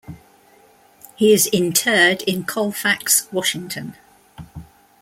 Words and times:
He 1.15 1.31
is 1.31 1.45
interred 1.53 2.23
in 2.23 2.43
Colfax, 2.45 3.27
Washington. 3.31 3.95